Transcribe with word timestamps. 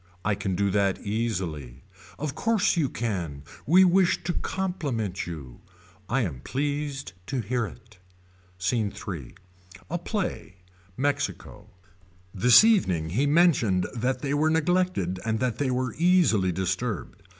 I 0.25 0.33
can 0.33 0.55
do 0.55 0.71
that 0.71 0.97
easily. 1.01 1.83
Of 2.17 2.33
course 2.33 2.75
you 2.75 2.89
can 2.89 3.43
we 3.67 3.83
wish 3.85 4.23
to 4.23 4.33
compliment 4.33 5.27
you. 5.27 5.61
I 6.09 6.21
am 6.21 6.39
pleased 6.39 7.13
to 7.27 7.39
hear 7.39 7.67
it. 7.67 7.99
SCENE 8.57 8.93
III. 8.93 9.35
A 9.91 9.99
play. 9.99 10.55
Mexico. 10.97 11.67
This 12.33 12.63
evening 12.63 13.11
he 13.11 13.27
mentioned 13.27 13.85
that 13.93 14.21
they 14.23 14.33
were 14.33 14.49
neglected 14.49 15.19
and 15.23 15.39
that 15.39 15.59
they 15.59 15.69
were 15.69 15.93
easily 15.95 16.51
disturbed. 16.51 17.21